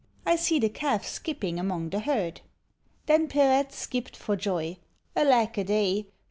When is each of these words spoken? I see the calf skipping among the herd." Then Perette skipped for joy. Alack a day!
I 0.25 0.35
see 0.35 0.57
the 0.57 0.67
calf 0.67 1.05
skipping 1.05 1.59
among 1.59 1.91
the 1.91 1.99
herd." 1.99 2.41
Then 3.05 3.27
Perette 3.27 3.71
skipped 3.71 4.17
for 4.17 4.35
joy. 4.35 4.77
Alack 5.15 5.59
a 5.59 5.63
day! 5.63 6.07